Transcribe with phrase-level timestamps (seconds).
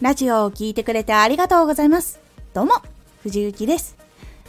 [0.00, 2.20] ラジオを聴いてくれてありがとうございます。
[2.54, 2.74] どうも、
[3.24, 3.96] 藤幸です。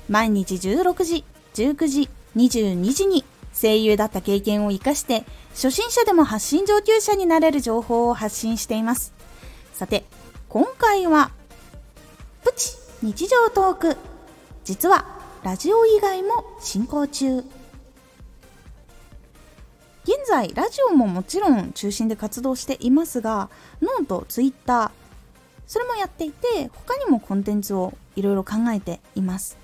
[0.07, 1.25] 毎日16時、
[1.55, 3.25] 19時、22時に
[3.59, 5.25] 声優だった経験を活かして、
[5.55, 9.11] 初心者でも発信上級者になれる情報を発信しています。
[9.73, 10.03] さて、
[10.49, 11.31] 今回は、
[12.43, 13.97] プチ日常トーク。
[14.65, 15.03] 実は、
[15.41, 17.37] ラジオ以外も進行中。
[17.37, 17.45] 現
[20.27, 23.49] 在、ラジオももちろん中心で活動していますが、
[23.81, 24.91] ノート、ツイッター、
[25.69, 29.55] それもやっていて、他にもコンテンツをいろいろ考えています。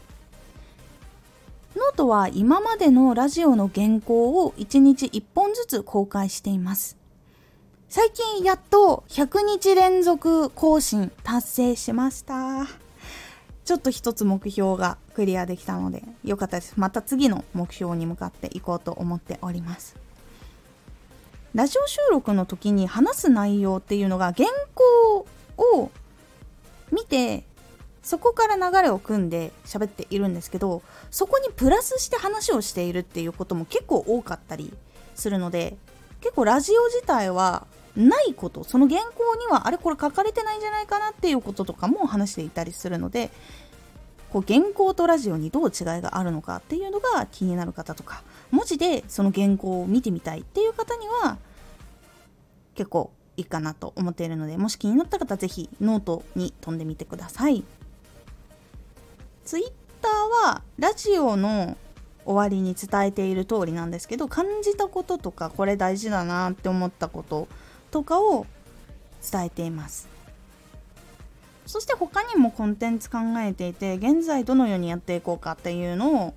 [1.75, 6.95] ノートは今までのラジオの原稿を1日1本ずつ公開しています。
[7.89, 12.67] 最近やっと100日連続更新達成しました。
[13.63, 16.75] ちょっと一つ目標がクリアできたのでよかったです。
[16.77, 19.95] また次の目標に向かっていこうと思っております。
[21.55, 25.25] ラジオ収録の時に話す内容っていうのが原稿
[25.57, 25.89] を
[26.91, 27.43] 見て
[28.03, 34.71] そこから流れを組んで喋っているんですけどそこにプラスして話をしているっていうことも結構多かったり
[35.15, 35.75] するので
[36.21, 43.31] 結構ラジオ自体はないことその原稿にはあれこれ書かれてないんじゃないかなっていうこととかも話していたりするので
[44.29, 51.37] こう原稿とラジオにどう違いがあるのかっていうのが気になる方とか文字でその原稿を見てみたいっていう方には
[52.75, 57.63] 結構いいかなと思っているのでもし気になった方はぜひノートに飛んでみてください。
[59.43, 61.77] ツイッターはラジオの
[62.25, 67.47] 終わりに伝えている通りなんですけど感じたこととかこれ大事だなって思ったこと
[67.91, 68.47] とかを
[69.31, 70.07] 伝えています。
[71.67, 76.33] そして他にもコンテンツ考えていて現在どのようにやっていこうかっていうのを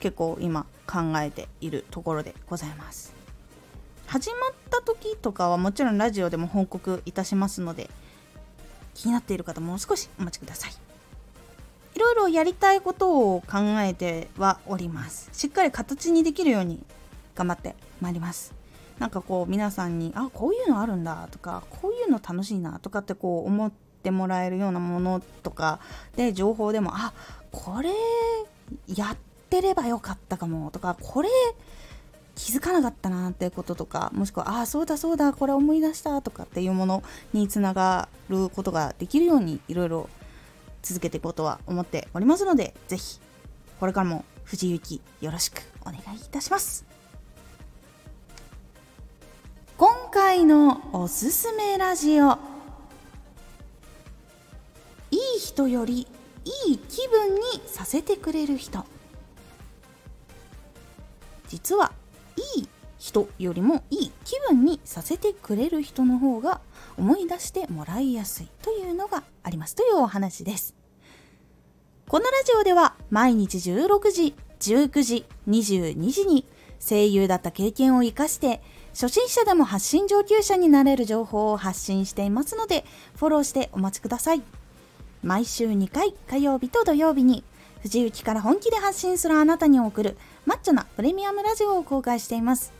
[0.00, 3.19] 結構今考えているところでございます。
[4.10, 7.88] 始まった時とかはもちろんラジオでも報告いたしますので
[8.92, 10.72] 気になっている方もう少しお待ちください。
[11.94, 15.30] いろいろやりたいことを考えてはおります。
[15.32, 16.82] しっかり形にできるように
[17.36, 18.52] 頑張ってまいります。
[18.98, 25.78] なんかこう皆さんにあこういうのあるんだとかこういうの楽しいなとかってこう思ってもらえるようなものとか
[26.16, 27.12] で情報でもあ
[27.52, 27.90] これ
[28.92, 29.16] やっ
[29.48, 31.28] てればよかったかもとかこれ
[32.42, 37.02] 気づかなかったなっていうこととかもしくはああそうだそうだこれ思い出したとかっていうもの
[37.34, 40.08] につながることができるようにいろいろ
[40.80, 43.20] 続けていこうとは思っておりますのでぜひ
[43.78, 46.86] これからも藤井幸よろしくお願いいたします。
[49.76, 52.32] 今回のおすすめラジオ。
[55.10, 56.06] いい人より
[56.66, 58.84] いい気分にさせてくれる人。
[61.48, 61.92] 実は
[63.10, 66.60] 人よりもいい気分にさせてくれる人の方が
[66.96, 70.76] 思い出してもらいやすいというのがありますというお話です。
[72.08, 76.46] このラジオでは毎日16時19時22時に
[76.78, 78.62] 声優だった経験を生かして
[78.92, 82.84] 初心者でも発信上級者になれる情報を発信していますので
[83.16, 84.42] フォローしてお待ちください。
[85.22, 87.42] 毎週2回火曜日と土曜日に
[87.82, 90.16] 藤雪から本気で発信するあなたに送る
[90.46, 92.79] マッチョなプレミアムラジオを公開しています。